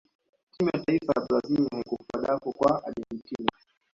timu 0.51 0.69
ya 0.73 0.79
taifa 0.85 1.13
ya 1.15 1.21
brazil 1.27 1.67
haikufua 1.71 2.21
dafu 2.21 2.53
kwa 2.53 2.83
argentina 2.85 3.51